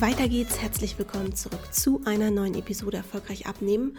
[0.00, 0.60] Weiter geht's.
[0.60, 3.96] Herzlich willkommen zurück zu einer neuen Episode Erfolgreich abnehmen.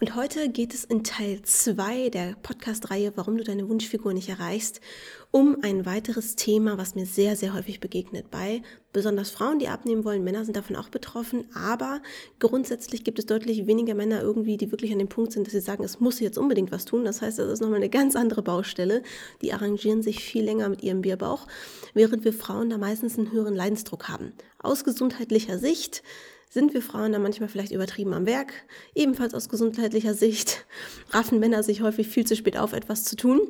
[0.00, 4.80] Und heute geht es in Teil 2 der Podcast-Reihe, warum du deine Wunschfigur nicht erreichst,
[5.30, 8.62] um ein weiteres Thema, was mir sehr, sehr häufig begegnet bei
[8.94, 10.24] besonders Frauen, die abnehmen wollen.
[10.24, 12.00] Männer sind davon auch betroffen, aber
[12.38, 15.60] grundsätzlich gibt es deutlich weniger Männer irgendwie, die wirklich an dem Punkt sind, dass sie
[15.60, 17.04] sagen, es muss jetzt unbedingt was tun.
[17.04, 19.02] Das heißt, das ist nochmal eine ganz andere Baustelle.
[19.42, 21.46] Die arrangieren sich viel länger mit ihrem Bierbauch,
[21.92, 24.32] während wir Frauen da meistens einen höheren Leidensdruck haben.
[24.62, 26.02] Aus gesundheitlicher Sicht
[26.50, 28.52] sind wir Frauen da manchmal vielleicht übertrieben am Werk.
[28.94, 30.66] Ebenfalls aus gesundheitlicher Sicht
[31.10, 33.40] raffen Männer sich häufig viel zu spät auf, etwas zu tun.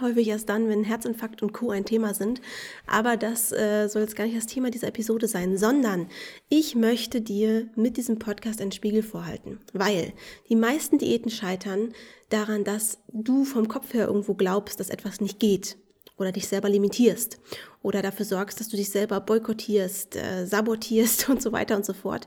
[0.00, 1.70] Häufig erst dann, wenn Herzinfarkt und Co.
[1.70, 2.40] ein Thema sind.
[2.86, 6.08] Aber das äh, soll jetzt gar nicht das Thema dieser Episode sein, sondern
[6.48, 9.58] ich möchte dir mit diesem Podcast einen Spiegel vorhalten.
[9.72, 10.12] Weil
[10.48, 11.92] die meisten Diäten scheitern
[12.30, 15.76] daran, dass du vom Kopf her irgendwo glaubst, dass etwas nicht geht
[16.20, 17.40] oder dich selber limitierst
[17.82, 21.92] oder dafür sorgst, dass du dich selber boykottierst, äh, sabotierst und so weiter und so
[21.92, 22.26] fort.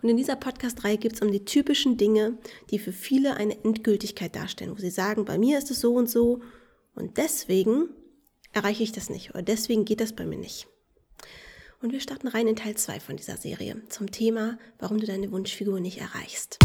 [0.00, 2.38] Und in dieser Podcast-Reihe geht es um die typischen Dinge,
[2.70, 6.08] die für viele eine Endgültigkeit darstellen, wo sie sagen, bei mir ist es so und
[6.08, 6.40] so
[6.94, 7.88] und deswegen
[8.52, 10.68] erreiche ich das nicht oder deswegen geht das bei mir nicht.
[11.80, 15.32] Und wir starten rein in Teil 2 von dieser Serie zum Thema, warum du deine
[15.32, 16.58] Wunschfigur nicht erreichst.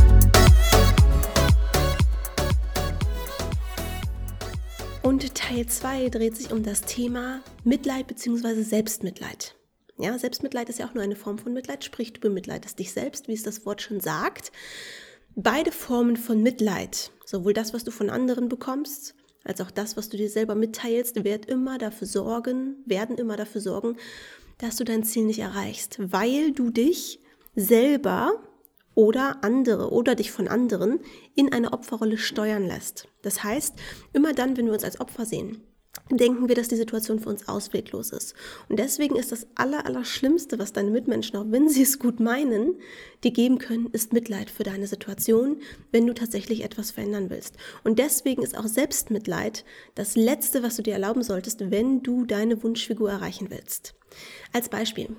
[5.07, 8.61] Und Teil 2 dreht sich um das Thema Mitleid bzw.
[8.61, 9.55] Selbstmitleid.
[9.97, 13.29] Ja, Selbstmitleid ist ja auch nur eine Form von Mitleid, sprich du bemitleidest dich selbst,
[13.29, 14.51] wie es das Wort schon sagt.
[15.33, 20.09] Beide Formen von Mitleid, sowohl das, was du von anderen bekommst, als auch das, was
[20.09, 23.95] du dir selber mitteilst, wird immer dafür sorgen, werden immer dafür sorgen,
[24.57, 27.21] dass du dein Ziel nicht erreichst, weil du dich
[27.55, 28.43] selber
[28.97, 30.99] oder andere oder dich von anderen
[31.35, 33.07] in eine Opferrolle steuern lässt.
[33.21, 33.75] Das heißt,
[34.11, 35.61] immer dann, wenn wir uns als Opfer sehen,
[36.09, 38.33] denken wir, dass die Situation für uns ausweglos ist.
[38.69, 42.75] Und deswegen ist das Aller, Allerschlimmste, was deine Mitmenschen, auch wenn sie es gut meinen,
[43.23, 45.61] dir geben können, ist Mitleid für deine Situation,
[45.91, 47.55] wenn du tatsächlich etwas verändern willst.
[47.83, 52.63] Und deswegen ist auch Selbstmitleid das Letzte, was du dir erlauben solltest, wenn du deine
[52.63, 53.93] Wunschfigur erreichen willst.
[54.53, 55.15] Als Beispiel.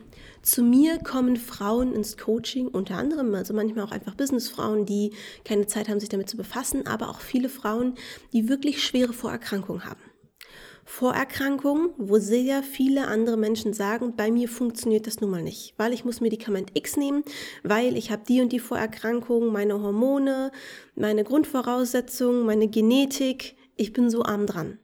[0.48, 5.12] Zu mir kommen Frauen ins Coaching, unter anderem, also manchmal auch einfach Businessfrauen, die
[5.44, 7.96] keine Zeit haben, sich damit zu befassen, aber auch viele Frauen,
[8.32, 10.00] die wirklich schwere Vorerkrankungen haben.
[10.86, 15.92] Vorerkrankungen, wo sehr viele andere Menschen sagen, bei mir funktioniert das nun mal nicht, weil
[15.92, 17.24] ich muss Medikament X nehmen,
[17.62, 20.50] weil ich habe die und die Vorerkrankungen, meine Hormone,
[20.94, 24.78] meine Grundvoraussetzungen, meine Genetik, ich bin so arm dran.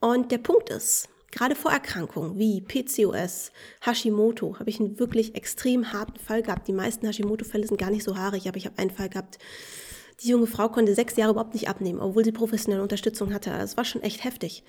[0.00, 3.52] Und der Punkt ist, Gerade Vorerkrankungen wie PCOS,
[3.84, 6.66] Hashimoto habe ich einen wirklich extrem harten Fall gehabt.
[6.68, 9.38] Die meisten Hashimoto-Fälle sind gar nicht so haarig, aber ich habe einen Fall gehabt,
[10.20, 13.50] die junge Frau konnte sechs Jahre überhaupt nicht abnehmen, obwohl sie professionelle Unterstützung hatte.
[13.50, 14.64] Das war schon echt heftig.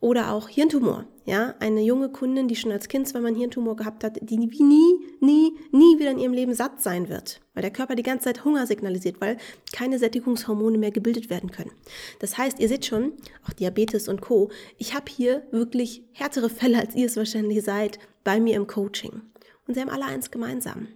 [0.00, 1.06] Oder auch Hirntumor.
[1.24, 4.94] Ja, eine junge Kundin, die schon als Kind zweimal einen Hirntumor gehabt hat, die nie,
[5.20, 8.44] nie, nie wieder in ihrem Leben satt sein wird, weil der Körper die ganze Zeit
[8.44, 9.38] Hunger signalisiert, weil
[9.72, 11.72] keine Sättigungshormone mehr gebildet werden können.
[12.20, 13.12] Das heißt, ihr seht schon,
[13.46, 14.50] auch Diabetes und Co.
[14.78, 19.22] Ich habe hier wirklich härtere Fälle, als ihr es wahrscheinlich seid, bei mir im Coaching.
[19.66, 20.88] Und sie haben alle eins gemeinsam.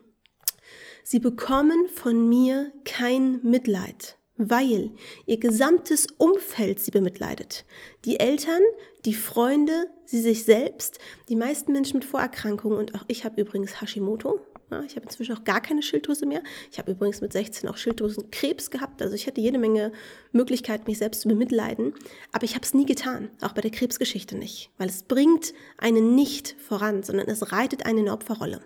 [1.09, 4.91] Sie bekommen von mir kein Mitleid, weil
[5.25, 7.65] ihr gesamtes Umfeld sie bemitleidet.
[8.05, 8.61] Die Eltern,
[9.05, 13.81] die Freunde, sie sich selbst, die meisten Menschen mit Vorerkrankungen und auch ich habe übrigens
[13.81, 14.41] Hashimoto.
[14.72, 16.43] Ja, ich habe inzwischen auch gar keine Schilddrüse mehr.
[16.72, 19.00] Ich habe übrigens mit 16 auch Schilddrüsenkrebs gehabt.
[19.00, 19.93] Also ich hatte jede Menge
[20.33, 21.95] Möglichkeiten, mich selbst zu bemitleiden.
[22.33, 24.72] Aber ich habe es nie getan, auch bei der Krebsgeschichte nicht.
[24.77, 28.61] Weil es bringt einen nicht voran, sondern es reitet einen in eine Opferrolle.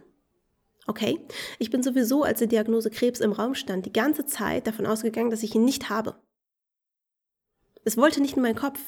[0.90, 1.20] Okay?
[1.60, 5.30] Ich bin sowieso, als die Diagnose Krebs im Raum stand, die ganze Zeit davon ausgegangen,
[5.30, 6.16] dass ich ihn nicht habe.
[7.84, 8.80] Es wollte nicht in meinen Kopf.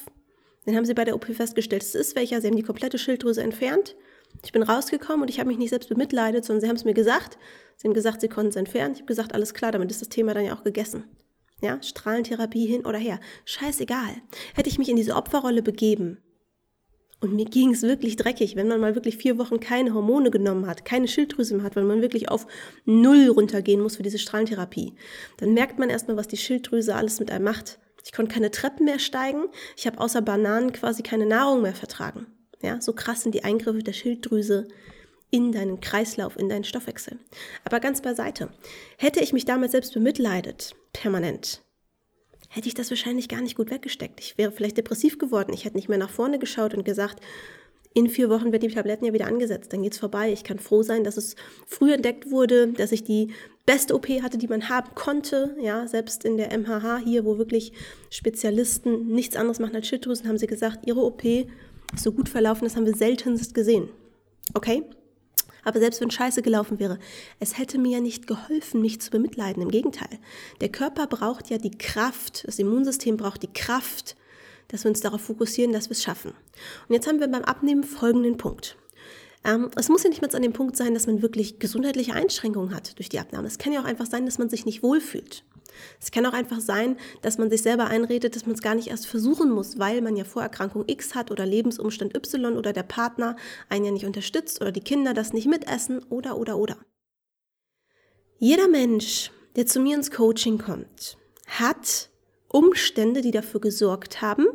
[0.65, 2.41] Dann haben sie bei der OP festgestellt, es ist welcher.
[2.41, 3.95] Sie haben die komplette Schilddrüse entfernt.
[4.43, 6.93] Ich bin rausgekommen und ich habe mich nicht selbst bemitleidet, sondern sie haben es mir
[6.93, 7.37] gesagt.
[7.77, 8.95] Sie haben gesagt, sie konnten es entfernen.
[8.95, 11.05] Ich habe gesagt, alles klar, damit ist das Thema dann ja auch gegessen.
[11.61, 13.21] Ja, Strahlentherapie hin oder her.
[13.45, 14.15] Scheißegal.
[14.55, 16.17] Hätte ich mich in diese Opferrolle begeben,
[17.23, 20.67] und mir ging es wirklich dreckig, wenn man mal wirklich vier Wochen keine Hormone genommen
[20.67, 22.45] hat, keine Schilddrüse mehr hat, weil man wirklich auf
[22.83, 24.93] Null runtergehen muss für diese Strahlentherapie.
[25.37, 27.79] Dann merkt man erstmal, was die Schilddrüse alles mit einem macht.
[28.03, 29.45] Ich konnte keine Treppen mehr steigen.
[29.77, 32.27] Ich habe außer Bananen quasi keine Nahrung mehr vertragen.
[32.61, 34.67] Ja, so krass sind die Eingriffe der Schilddrüse
[35.31, 37.19] in deinen Kreislauf, in deinen Stoffwechsel.
[37.63, 38.49] Aber ganz beiseite.
[38.97, 41.61] Hätte ich mich damals selbst bemitleidet, permanent,
[42.53, 44.19] hätte ich das wahrscheinlich gar nicht gut weggesteckt.
[44.19, 45.53] Ich wäre vielleicht depressiv geworden.
[45.53, 47.19] Ich hätte nicht mehr nach vorne geschaut und gesagt,
[47.95, 49.73] in vier Wochen werden die Tabletten ja wieder angesetzt.
[49.73, 50.31] Dann geht's vorbei.
[50.31, 51.35] Ich kann froh sein, dass es
[51.67, 53.29] früh entdeckt wurde, dass ich die
[53.65, 55.55] beste OP hatte, die man haben konnte.
[55.59, 57.73] Ja, selbst in der MHH hier, wo wirklich
[58.09, 62.65] Spezialisten nichts anderes machen als Schilddrüsen, haben sie gesagt, ihre OP ist so gut verlaufen,
[62.65, 63.89] das haben wir seltenst gesehen.
[64.53, 64.83] Okay?
[65.63, 66.99] Aber selbst wenn Scheiße gelaufen wäre,
[67.39, 69.63] es hätte mir ja nicht geholfen, mich zu bemitleiden.
[69.63, 70.19] Im Gegenteil.
[70.61, 74.15] Der Körper braucht ja die Kraft, das Immunsystem braucht die Kraft,
[74.67, 76.31] dass wir uns darauf fokussieren, dass wir es schaffen.
[76.87, 78.77] Und jetzt haben wir beim Abnehmen folgenden Punkt.
[79.43, 82.73] Ähm, es muss ja nicht mal an dem Punkt sein, dass man wirklich gesundheitliche Einschränkungen
[82.73, 83.47] hat durch die Abnahme.
[83.47, 85.43] Es kann ja auch einfach sein, dass man sich nicht wohlfühlt.
[85.99, 88.87] Es kann auch einfach sein, dass man sich selber einredet, dass man es gar nicht
[88.87, 93.35] erst versuchen muss, weil man ja Vorerkrankung X hat oder Lebensumstand Y oder der Partner
[93.69, 96.77] einen ja nicht unterstützt oder die Kinder das nicht mitessen oder oder oder.
[98.37, 101.17] Jeder Mensch, der zu mir ins Coaching kommt,
[101.47, 102.09] hat
[102.49, 104.45] Umstände, die dafür gesorgt haben,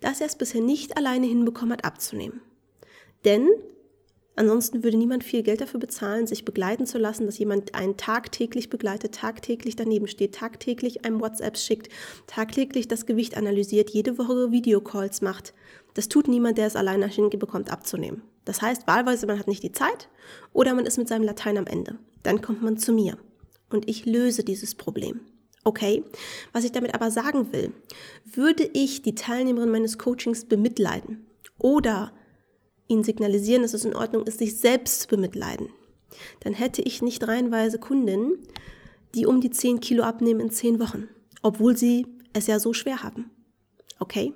[0.00, 2.40] dass er es bisher nicht alleine hinbekommen hat abzunehmen.
[3.24, 3.48] Denn
[4.38, 8.70] Ansonsten würde niemand viel Geld dafür bezahlen, sich begleiten zu lassen, dass jemand einen tagtäglich
[8.70, 11.88] begleitet, tagtäglich daneben steht, tagtäglich einem WhatsApp schickt,
[12.28, 15.54] tagtäglich das Gewicht analysiert, jede Woche Videocalls macht.
[15.94, 18.22] Das tut niemand, der es alleine hinbekommt, abzunehmen.
[18.44, 20.08] Das heißt, wahlweise man hat nicht die Zeit
[20.52, 21.98] oder man ist mit seinem Latein am Ende.
[22.22, 23.18] Dann kommt man zu mir
[23.70, 25.20] und ich löse dieses Problem.
[25.64, 26.04] Okay,
[26.52, 27.72] was ich damit aber sagen will,
[28.24, 31.26] würde ich die Teilnehmerin meines Coachings bemitleiden
[31.58, 32.12] oder
[32.88, 35.68] ihnen signalisieren, dass es in Ordnung ist, sich selbst zu bemitleiden,
[36.40, 38.38] dann hätte ich nicht reihenweise Kundinnen,
[39.14, 41.08] die um die 10 Kilo abnehmen in 10 Wochen,
[41.42, 43.30] obwohl sie es ja so schwer haben.
[44.00, 44.32] Okay?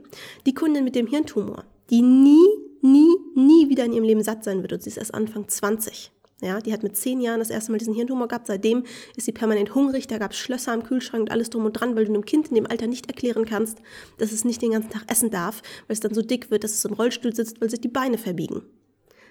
[0.47, 2.47] Die Kundin mit dem Hirntumor, die nie,
[2.81, 6.11] nie, nie wieder in ihrem Leben satt sein wird und sie ist erst Anfang 20.
[6.43, 8.49] Ja, die hat mit zehn Jahren das erste Mal diesen Hirntumor gehabt.
[8.49, 8.83] Seitdem
[9.15, 10.09] ist sie permanent hungrig.
[10.09, 12.49] Da gab es Schlösser am Kühlschrank und alles drum und dran, weil du einem Kind
[12.49, 13.79] in dem Alter nicht erklären kannst,
[14.19, 16.73] dass es nicht den ganzen Tag essen darf, weil es dann so dick wird, dass
[16.73, 18.63] es im Rollstuhl sitzt, weil sich die Beine verbiegen.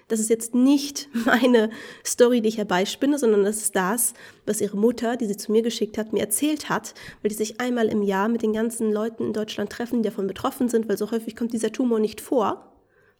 [0.08, 1.68] Das ist jetzt nicht meine
[2.02, 4.14] Story, die ich herbeispinne, sondern das ist das,
[4.46, 7.60] was ihre Mutter, die sie zu mir geschickt hat, mir erzählt hat, weil die sich
[7.60, 10.96] einmal im Jahr mit den ganzen Leuten in Deutschland treffen, die davon betroffen sind, weil
[10.96, 12.71] so häufig kommt dieser Tumor nicht vor.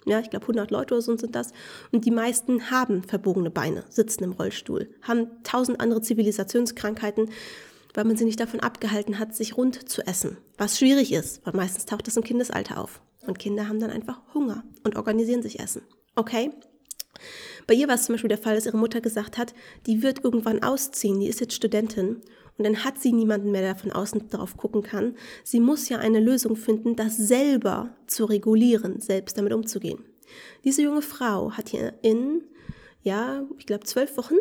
[0.05, 1.53] Ja, ich glaube 100 Leute oder so sind das.
[1.93, 7.31] Und die meisten haben verbogene Beine, sitzen im Rollstuhl, haben tausend andere Zivilisationskrankheiten,
[7.95, 10.39] weil man sie nicht davon abgehalten hat, sich rund zu essen.
[10.59, 13.01] Was schwierig ist, weil meistens taucht das im Kindesalter auf.
[13.27, 15.83] Und Kinder haben dann einfach Hunger und organisieren sich Essen.
[16.17, 16.51] Okay?
[17.67, 19.55] Bei ihr war es zum Beispiel der Fall, dass ihre Mutter gesagt hat,
[19.87, 22.21] die wird irgendwann ausziehen, die ist jetzt Studentin
[22.59, 25.17] und dann hat sie niemanden mehr, der von außen drauf gucken kann.
[25.45, 30.05] Sie muss ja eine Lösung finden, das selber zu regulieren, selbst damit umzugehen.
[30.65, 32.43] Diese junge Frau hat hier in,
[33.03, 34.37] ja, ich glaube, zwölf Wochen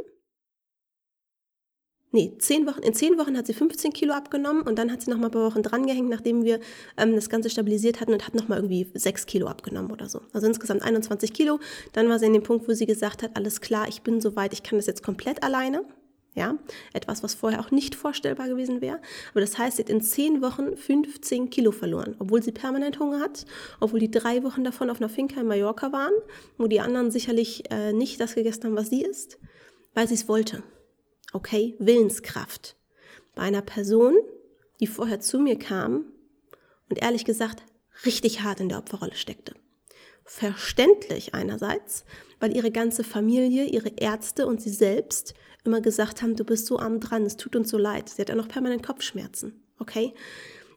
[2.13, 5.09] Nee, zehn Wochen, in zehn Wochen hat sie 15 Kilo abgenommen und dann hat sie
[5.09, 6.59] noch mal ein paar Wochen drangehängt, nachdem wir
[6.97, 10.19] ähm, das Ganze stabilisiert hatten und hat noch mal irgendwie sechs Kilo abgenommen oder so.
[10.33, 11.61] Also insgesamt 21 Kilo.
[11.93, 14.51] Dann war sie in dem Punkt, wo sie gesagt hat, alles klar, ich bin soweit,
[14.51, 15.85] ich kann das jetzt komplett alleine.
[16.33, 16.57] Ja,
[16.93, 19.01] etwas, was vorher auch nicht vorstellbar gewesen wäre.
[19.31, 23.19] Aber das heißt, sie hat in zehn Wochen 15 Kilo verloren, obwohl sie permanent Hunger
[23.19, 23.45] hat,
[23.81, 26.13] obwohl die drei Wochen davon auf einer Finca in Mallorca waren,
[26.57, 29.39] wo die anderen sicherlich äh, nicht das gegessen haben, was sie isst,
[29.93, 30.63] weil sie es wollte.
[31.33, 32.77] Okay, Willenskraft.
[33.35, 34.15] Bei einer Person,
[34.79, 36.05] die vorher zu mir kam
[36.89, 37.63] und ehrlich gesagt
[38.05, 39.53] richtig hart in der Opferrolle steckte.
[40.33, 42.05] Verständlich einerseits,
[42.39, 45.33] weil ihre ganze Familie, ihre Ärzte und sie selbst
[45.65, 48.07] immer gesagt haben, du bist so arm dran, es tut uns so leid.
[48.07, 49.61] Sie hat auch noch permanent Kopfschmerzen.
[49.77, 50.13] Okay?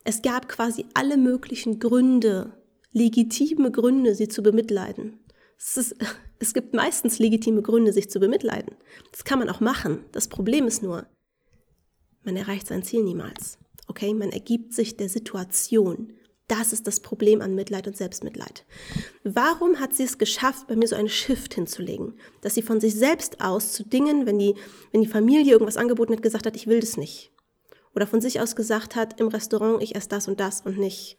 [0.03, 2.53] Es gab quasi alle möglichen Gründe,
[2.91, 5.21] legitime Gründe, sie zu bemitleiden.
[5.57, 5.97] Es, ist,
[6.41, 8.75] es gibt meistens legitime Gründe, sich zu bemitleiden.
[9.13, 10.05] Das kann man auch machen.
[10.11, 11.07] Das Problem ist nur,
[12.25, 13.59] man erreicht sein Ziel niemals.
[13.87, 14.15] Okay?
[14.15, 16.13] Man ergibt sich der Situation.
[16.47, 18.67] Das ist das Problem an Mitleid und Selbstmitleid.
[19.23, 22.19] Warum hat sie es geschafft, bei mir so einen Shift hinzulegen?
[22.43, 24.55] Dass sie von sich selbst aus zu Dingen, wenn die,
[24.93, 27.33] wenn die Familie irgendwas angeboten hat, gesagt hat, ich will das nicht.
[27.95, 31.17] Oder von sich aus gesagt hat, im Restaurant, ich esse das und das und nicht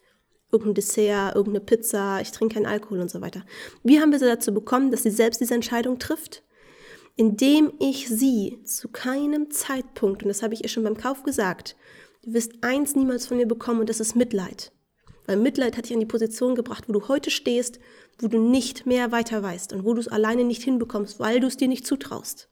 [0.52, 3.44] irgendein Dessert, irgendeine Pizza, ich trinke keinen Alkohol und so weiter.
[3.84, 6.44] Wie haben wir sie dazu bekommen, dass sie selbst diese Entscheidung trifft?
[7.16, 11.76] Indem ich sie zu keinem Zeitpunkt, und das habe ich ihr schon beim Kauf gesagt,
[12.24, 14.72] du wirst eins niemals von mir bekommen und das ist Mitleid.
[15.28, 17.80] Weil Mitleid hat dich an die Position gebracht, wo du heute stehst,
[18.20, 21.48] wo du nicht mehr weiter weißt und wo du es alleine nicht hinbekommst, weil du
[21.48, 22.50] es dir nicht zutraust.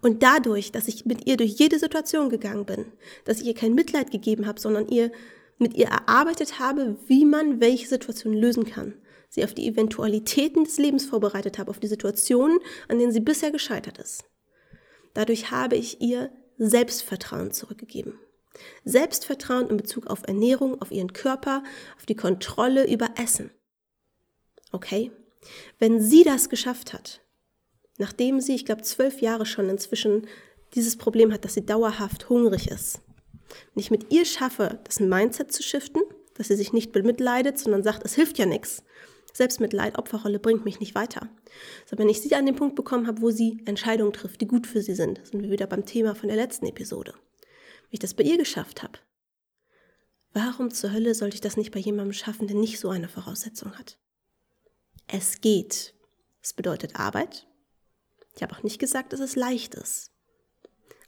[0.00, 2.86] Und dadurch, dass ich mit ihr durch jede Situation gegangen bin,
[3.24, 5.12] dass ich ihr kein Mitleid gegeben habe, sondern ihr
[5.58, 8.94] mit ihr erarbeitet habe, wie man welche Situation lösen kann,
[9.28, 13.50] sie auf die Eventualitäten des Lebens vorbereitet habe, auf die Situationen, an denen sie bisher
[13.50, 14.24] gescheitert ist.
[15.14, 18.18] Dadurch habe ich ihr Selbstvertrauen zurückgegeben.
[18.84, 21.62] Selbstvertrauen in Bezug auf Ernährung, auf ihren Körper,
[21.96, 23.50] auf die Kontrolle über Essen.
[24.72, 25.10] Okay?
[25.78, 27.20] Wenn sie das geschafft hat,
[27.98, 30.26] nachdem sie, ich glaube, zwölf Jahre schon inzwischen
[30.74, 33.00] dieses Problem hat, dass sie dauerhaft hungrig ist,
[33.74, 36.02] wenn ich mit ihr schaffe, das Mindset zu shiften,
[36.34, 38.84] dass sie sich nicht bemitleidet, sondern sagt, es hilft ja nichts.
[39.32, 41.28] Selbstmitleid, Opferrolle bringt mich nicht weiter.
[41.86, 44.66] So, wenn ich sie an den Punkt bekommen habe, wo sie Entscheidungen trifft, die gut
[44.66, 47.14] für sie sind, sind wir wieder beim Thema von der letzten Episode.
[47.90, 49.00] Wenn ich das bei ihr geschafft habe,
[50.32, 53.76] warum zur Hölle sollte ich das nicht bei jemandem schaffen, der nicht so eine Voraussetzung
[53.76, 53.98] hat?
[55.08, 55.92] Es geht.
[56.40, 57.48] Es bedeutet Arbeit.
[58.36, 60.12] Ich habe auch nicht gesagt, dass es leicht ist.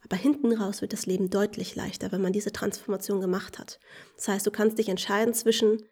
[0.03, 3.79] Aber hinten raus wird das Leben deutlich leichter, wenn man diese Transformation gemacht hat.
[4.17, 5.83] Das heißt, du kannst dich entscheiden zwischen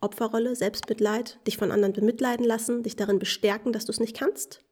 [0.00, 4.64] Opferrolle, Selbstmitleid, dich von anderen bemitleiden lassen, dich darin bestärken, dass du es nicht kannst.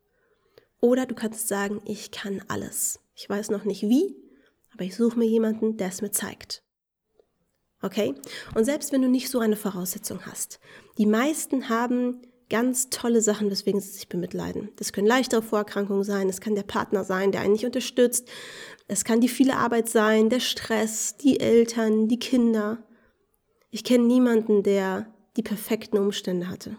[0.81, 3.01] Oder du kannst sagen, ich kann alles.
[3.15, 4.17] Ich weiß noch nicht wie,
[4.81, 6.63] aber ich suche mir jemanden, der es mir zeigt.
[7.83, 8.15] Okay?
[8.55, 10.59] Und selbst wenn du nicht so eine Voraussetzung hast,
[10.97, 14.71] die meisten haben ganz tolle Sachen, weswegen sie sich bemitleiden.
[14.77, 18.31] Das können leichtere Vorerkrankungen sein, es kann der Partner sein, der einen nicht unterstützt,
[18.89, 22.83] es kann die viele Arbeit sein, der Stress, die Eltern, die Kinder.
[23.69, 26.79] Ich kenne niemanden, der die perfekten Umstände hatte.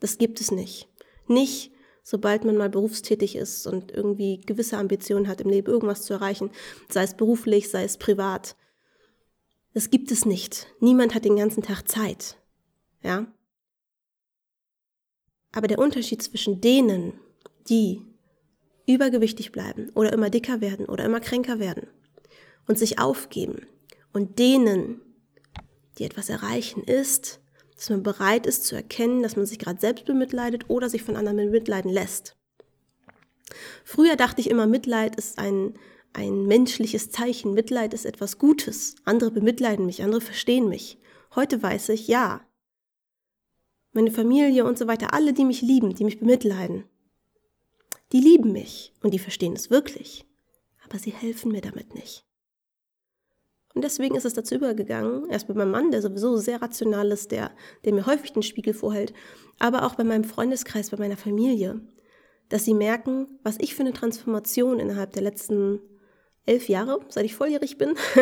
[0.00, 0.88] Das gibt es nicht.
[1.26, 6.14] Nicht, sobald man mal berufstätig ist und irgendwie gewisse Ambitionen hat, im Leben irgendwas zu
[6.14, 6.50] erreichen,
[6.88, 8.56] sei es beruflich, sei es privat.
[9.74, 10.66] Das gibt es nicht.
[10.80, 12.36] Niemand hat den ganzen Tag Zeit.
[13.02, 13.26] Ja?
[15.52, 17.14] Aber der Unterschied zwischen denen,
[17.68, 18.02] die
[18.86, 21.86] übergewichtig bleiben oder immer dicker werden oder immer kränker werden
[22.66, 23.66] und sich aufgeben
[24.12, 25.00] und denen,
[25.98, 27.41] die etwas erreichen, ist,
[27.76, 31.16] dass man bereit ist zu erkennen, dass man sich gerade selbst bemitleidet oder sich von
[31.16, 32.36] anderen bemitleiden lässt.
[33.84, 35.74] Früher dachte ich immer, Mitleid ist ein,
[36.12, 37.54] ein menschliches Zeichen.
[37.54, 38.96] Mitleid ist etwas Gutes.
[39.04, 40.98] Andere bemitleiden mich, andere verstehen mich.
[41.34, 42.46] Heute weiß ich, ja.
[43.92, 46.84] Meine Familie und so weiter, alle, die mich lieben, die mich bemitleiden,
[48.12, 50.26] die lieben mich und die verstehen es wirklich.
[50.84, 52.26] Aber sie helfen mir damit nicht.
[53.74, 57.30] Und deswegen ist es dazu übergegangen, erst bei meinem Mann, der sowieso sehr rational ist,
[57.30, 57.50] der,
[57.84, 59.12] der mir häufig den Spiegel vorhält,
[59.58, 61.80] aber auch bei meinem Freundeskreis, bei meiner Familie,
[62.48, 65.80] dass sie merken, was ich für eine Transformation innerhalb der letzten
[66.44, 67.94] elf Jahre, seit ich volljährig bin.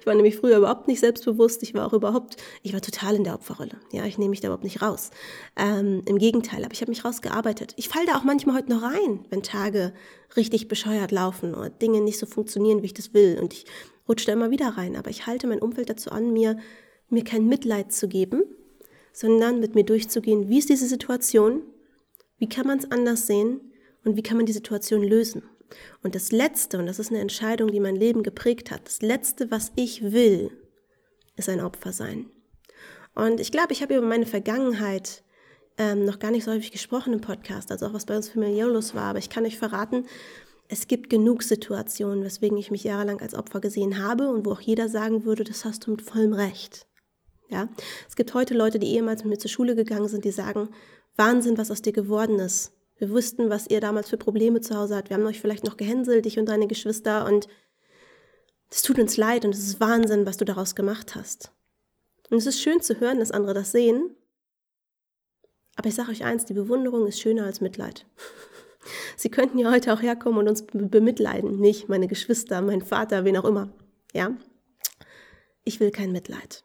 [0.00, 1.62] ich war nämlich früher überhaupt nicht selbstbewusst.
[1.62, 3.78] Ich war auch überhaupt, ich war total in der Opferrolle.
[3.90, 5.10] Ja, ich nehme mich da überhaupt nicht raus.
[5.56, 7.74] Ähm, Im Gegenteil, aber ich habe mich rausgearbeitet.
[7.76, 9.92] Ich falle da auch manchmal heute noch rein, wenn Tage
[10.36, 13.38] richtig bescheuert laufen oder Dinge nicht so funktionieren, wie ich das will.
[13.40, 13.64] Und ich
[14.08, 14.96] rutsche da immer wieder rein.
[14.96, 16.58] Aber ich halte mein Umfeld dazu an, mir,
[17.08, 18.44] mir kein Mitleid zu geben,
[19.12, 21.62] sondern mit mir durchzugehen, wie ist diese Situation,
[22.38, 23.60] wie kann man es anders sehen
[24.04, 25.42] und wie kann man die Situation lösen.
[26.02, 29.50] Und das Letzte, und das ist eine Entscheidung, die mein Leben geprägt hat, das Letzte,
[29.50, 30.50] was ich will,
[31.36, 32.30] ist ein Opfer sein.
[33.14, 35.22] Und ich glaube, ich habe über meine Vergangenheit
[35.76, 38.66] ähm, noch gar nicht so häufig gesprochen im Podcast, also auch was bei uns familiär
[38.66, 40.06] los war, aber ich kann euch verraten,
[40.68, 44.60] es gibt genug Situationen, weswegen ich mich jahrelang als Opfer gesehen habe und wo auch
[44.60, 46.86] jeder sagen würde, das hast du mit vollem Recht.
[47.48, 47.68] Ja,
[48.06, 50.68] es gibt heute Leute, die ehemals mit mir zur Schule gegangen sind, die sagen,
[51.16, 52.72] Wahnsinn, was aus dir geworden ist.
[52.98, 55.08] Wir wussten, was ihr damals für Probleme zu Hause habt.
[55.08, 57.48] Wir haben euch vielleicht noch gehänselt, dich und deine Geschwister und
[58.70, 61.52] es tut uns leid und es ist Wahnsinn, was du daraus gemacht hast.
[62.28, 64.14] Und es ist schön zu hören, dass andere das sehen.
[65.76, 68.04] Aber ich sage euch eins, die Bewunderung ist schöner als Mitleid.
[69.16, 73.36] Sie könnten ja heute auch herkommen und uns bemitleiden, nicht meine Geschwister, mein Vater, wen
[73.36, 73.72] auch immer.
[74.14, 74.36] Ja?
[75.64, 76.64] Ich will kein Mitleid.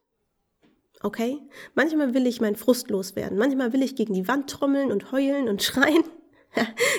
[1.02, 1.40] Okay?
[1.76, 3.38] Manchmal will ich meinen Frust loswerden.
[3.38, 6.04] Manchmal will ich gegen die Wand trommeln und heulen und schreien.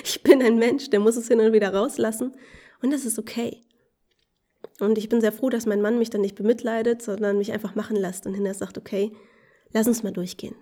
[0.03, 2.33] ich bin ein Mensch, der muss es hin und wieder rauslassen.
[2.81, 3.61] Und das ist okay.
[4.79, 7.75] Und ich bin sehr froh, dass mein Mann mich dann nicht bemitleidet, sondern mich einfach
[7.75, 9.11] machen lässt und hinterher sagt, okay,
[9.71, 10.55] lass uns mal durchgehen.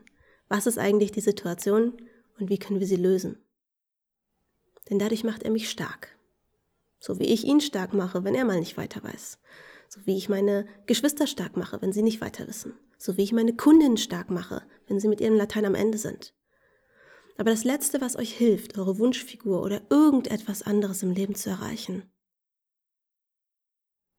[0.50, 1.93] Was ist eigentlich die Situation
[2.39, 3.42] und wie können wir sie lösen?
[4.89, 6.09] Denn dadurch macht er mich stark.
[6.99, 9.39] So wie ich ihn stark mache, wenn er mal nicht weiter weiß.
[9.89, 12.73] So wie ich meine Geschwister stark mache, wenn sie nicht weiter wissen.
[12.97, 16.33] So wie ich meine Kundinnen stark mache, wenn sie mit ihrem Latein am Ende sind.
[17.37, 22.03] Aber das Letzte, was euch hilft, eure Wunschfigur oder irgendetwas anderes im Leben zu erreichen,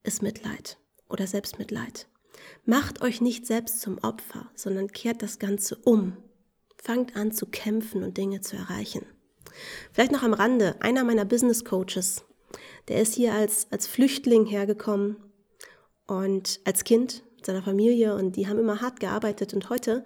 [0.03, 0.77] ist Mitleid
[1.09, 2.07] oder Selbstmitleid.
[2.65, 6.17] Macht euch nicht selbst zum Opfer, sondern kehrt das Ganze um.
[6.77, 9.05] Fangt an zu kämpfen und Dinge zu erreichen.
[9.91, 12.23] Vielleicht noch am Rande, einer meiner Business Coaches,
[12.87, 15.17] der ist hier als, als Flüchtling hergekommen
[16.07, 20.05] und als Kind mit seiner Familie und die haben immer hart gearbeitet und heute,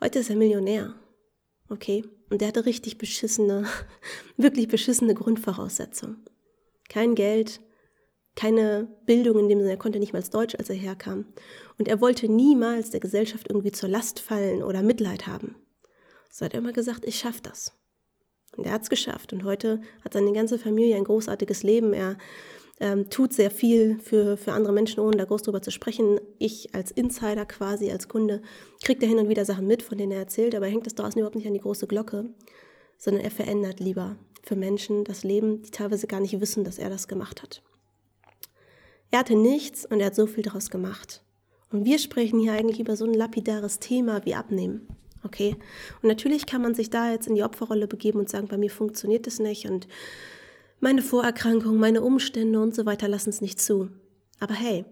[0.00, 0.94] heute ist er Millionär.
[1.68, 2.04] Okay?
[2.30, 3.66] Und der hatte richtig beschissene,
[4.36, 6.24] wirklich beschissene Grundvoraussetzungen.
[6.88, 7.60] Kein Geld,
[8.36, 11.26] keine Bildung in dem Sinne, er konnte nicht mal Deutsch, als er herkam.
[11.78, 15.56] Und er wollte niemals der Gesellschaft irgendwie zur Last fallen oder Mitleid haben.
[16.30, 17.72] So hat er immer gesagt, ich schaff das.
[18.56, 19.32] Und er hat es geschafft.
[19.32, 21.92] Und heute hat seine ganze Familie ein großartiges Leben.
[21.92, 22.16] Er
[22.80, 26.20] ähm, tut sehr viel für, für andere Menschen, ohne da groß drüber zu sprechen.
[26.38, 28.42] Ich als Insider quasi, als Kunde,
[28.82, 30.94] kriege da hin und wieder Sachen mit, von denen er erzählt, aber er hängt das
[30.94, 32.26] draußen überhaupt nicht an die große Glocke,
[32.98, 36.90] sondern er verändert lieber für Menschen das Leben, die teilweise gar nicht wissen, dass er
[36.90, 37.62] das gemacht hat.
[39.10, 41.22] Er hatte nichts und er hat so viel daraus gemacht.
[41.70, 44.88] Und wir sprechen hier eigentlich über so ein lapidares Thema wie Abnehmen.
[45.24, 45.56] Okay?
[46.02, 48.70] Und natürlich kann man sich da jetzt in die Opferrolle begeben und sagen, bei mir
[48.70, 49.88] funktioniert das nicht und
[50.80, 53.88] meine Vorerkrankung, meine Umstände und so weiter lassen es nicht zu.
[54.38, 54.84] Aber hey,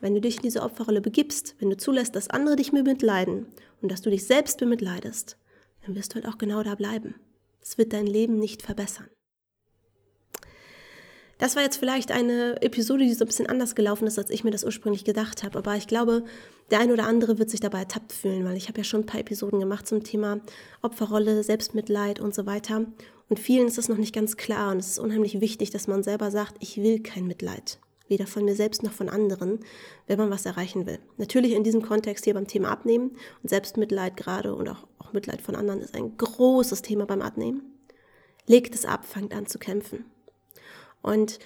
[0.00, 3.46] wenn du dich in diese Opferrolle begibst, wenn du zulässt, dass andere dich bemitleiden
[3.82, 5.36] und dass du dich selbst bemitleidest,
[5.84, 7.14] dann wirst du halt auch genau da bleiben.
[7.60, 9.08] Es wird dein Leben nicht verbessern.
[11.38, 14.42] Das war jetzt vielleicht eine Episode, die so ein bisschen anders gelaufen ist, als ich
[14.42, 15.56] mir das ursprünglich gedacht habe.
[15.56, 16.24] Aber ich glaube,
[16.72, 19.06] der ein oder andere wird sich dabei ertappt fühlen, weil ich habe ja schon ein
[19.06, 20.40] paar Episoden gemacht zum Thema
[20.82, 22.86] Opferrolle, Selbstmitleid und so weiter.
[23.28, 26.02] Und vielen ist es noch nicht ganz klar und es ist unheimlich wichtig, dass man
[26.02, 27.78] selber sagt, ich will kein Mitleid.
[28.08, 29.60] Weder von mir selbst noch von anderen,
[30.06, 30.98] wenn man was erreichen will.
[31.18, 35.42] Natürlich in diesem Kontext hier beim Thema Abnehmen und Selbstmitleid gerade und auch, auch Mitleid
[35.42, 37.62] von anderen ist ein großes Thema beim Abnehmen.
[38.46, 40.06] Legt es ab, fangt an zu kämpfen.
[41.02, 41.38] Und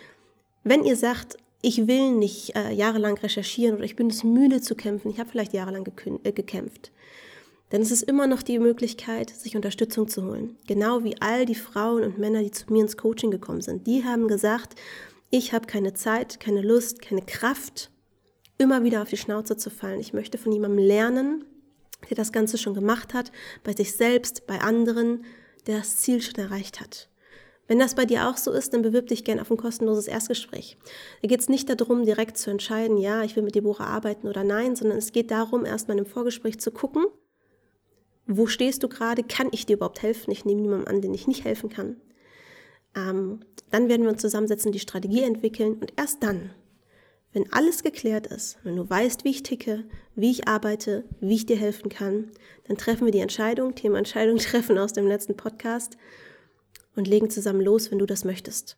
[0.64, 4.74] wenn ihr sagt, ich will nicht äh, jahrelang recherchieren oder ich bin es müde zu
[4.74, 5.86] kämpfen, ich habe vielleicht jahrelang
[6.24, 6.90] äh, gekämpft,
[7.70, 10.58] dann ist es immer noch die Möglichkeit, sich Unterstützung zu holen.
[10.66, 13.86] Genau wie all die Frauen und Männer, die zu mir ins Coaching gekommen sind.
[13.86, 14.74] Die haben gesagt,
[15.30, 17.90] ich habe keine Zeit, keine Lust, keine Kraft,
[18.58, 20.00] immer wieder auf die Schnauze zu fallen.
[20.00, 21.44] Ich möchte von jemandem lernen,
[22.10, 23.32] der das Ganze schon gemacht hat,
[23.64, 25.24] bei sich selbst, bei anderen,
[25.66, 27.08] der das Ziel schon erreicht hat.
[27.68, 30.76] Wenn das bei dir auch so ist, dann bewirb dich gerne auf ein kostenloses Erstgespräch.
[31.22, 34.44] Da geht es nicht darum, direkt zu entscheiden, ja, ich will mit Deborah arbeiten oder
[34.44, 37.04] nein, sondern es geht darum, erstmal im Vorgespräch zu gucken,
[38.26, 40.30] wo stehst du gerade, kann ich dir überhaupt helfen?
[40.30, 41.96] Ich nehme niemanden an, den ich nicht helfen kann.
[42.94, 43.40] Ähm,
[43.70, 46.50] dann werden wir uns zusammensetzen, die Strategie entwickeln und erst dann,
[47.32, 51.46] wenn alles geklärt ist, wenn du weißt, wie ich ticke, wie ich arbeite, wie ich
[51.46, 52.30] dir helfen kann,
[52.68, 55.96] dann treffen wir die Entscheidung, Thema Entscheidung treffen aus dem letzten Podcast
[56.96, 58.76] und legen zusammen los, wenn du das möchtest.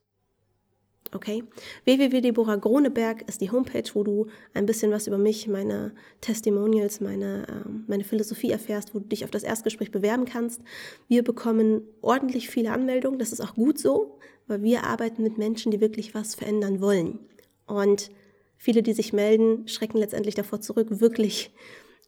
[1.13, 1.45] Okay?
[1.85, 7.47] www.deborah Groneberg ist die Homepage, wo du ein bisschen was über mich, meine Testimonials, meine,
[7.49, 10.61] äh, meine Philosophie erfährst, wo du dich auf das Erstgespräch bewerben kannst.
[11.07, 15.71] Wir bekommen ordentlich viele Anmeldungen, das ist auch gut so, weil wir arbeiten mit Menschen,
[15.71, 17.21] die wirklich was verändern wollen.
[17.67, 18.11] Und
[18.57, 21.53] viele, die sich melden, schrecken letztendlich davor zurück, wirklich,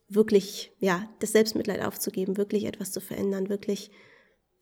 [0.09, 3.91] wirklich, ja, das Selbstmitleid aufzugeben, wirklich etwas zu verändern, wirklich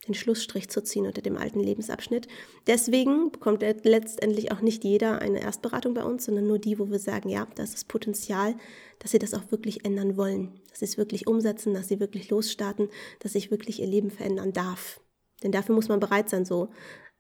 [0.07, 2.29] den Schlussstrich zu ziehen unter dem alten Lebensabschnitt.
[2.67, 6.99] Deswegen bekommt letztendlich auch nicht jeder eine Erstberatung bei uns, sondern nur die, wo wir
[6.99, 8.55] sagen, ja, das ist Potenzial,
[8.99, 12.31] dass sie das auch wirklich ändern wollen, dass sie es wirklich umsetzen, dass sie wirklich
[12.31, 12.89] losstarten,
[13.21, 15.01] dass sich wirklich ihr Leben verändern darf.
[15.43, 16.71] Denn dafür muss man bereit sein, so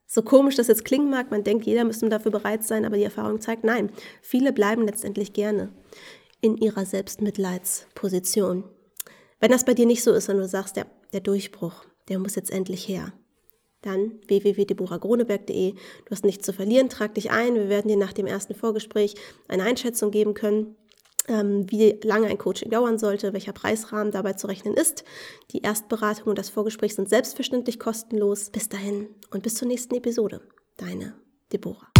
[0.06, 3.04] so komisch das jetzt klingen mag, man denkt, jeder müsste dafür bereit sein, aber die
[3.04, 5.72] Erfahrung zeigt, nein, viele bleiben letztendlich gerne
[6.40, 8.64] in ihrer Selbstmitleidsposition.
[9.40, 12.34] Wenn das bei dir nicht so ist, und du sagst, der, der Durchbruch, der muss
[12.34, 13.12] jetzt endlich her.
[13.82, 15.72] Dann www.deborahgroneberg.de.
[15.72, 17.54] Du hast nichts zu verlieren, trag dich ein.
[17.54, 19.14] Wir werden dir nach dem ersten Vorgespräch
[19.46, 20.76] eine Einschätzung geben können,
[21.28, 25.04] ähm, wie lange ein Coaching dauern sollte, welcher Preisrahmen dabei zu rechnen ist.
[25.52, 28.50] Die Erstberatung und das Vorgespräch sind selbstverständlich kostenlos.
[28.50, 30.40] Bis dahin und bis zur nächsten Episode.
[30.78, 31.14] Deine
[31.52, 31.93] Deborah.